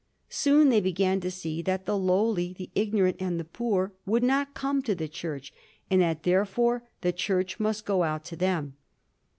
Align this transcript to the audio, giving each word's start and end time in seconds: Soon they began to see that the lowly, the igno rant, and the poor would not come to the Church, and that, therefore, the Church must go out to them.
Soon 0.29 0.69
they 0.69 0.81
began 0.81 1.19
to 1.19 1.29
see 1.29 1.61
that 1.61 1.85
the 1.85 1.95
lowly, 1.95 2.53
the 2.53 2.71
igno 2.75 3.03
rant, 3.03 3.17
and 3.21 3.39
the 3.39 3.43
poor 3.45 3.93
would 4.07 4.23
not 4.23 4.55
come 4.55 4.81
to 4.81 4.95
the 4.95 5.07
Church, 5.07 5.53
and 5.91 6.01
that, 6.01 6.23
therefore, 6.23 6.83
the 7.01 7.13
Church 7.13 7.59
must 7.59 7.85
go 7.85 8.01
out 8.01 8.25
to 8.25 8.35
them. 8.35 8.75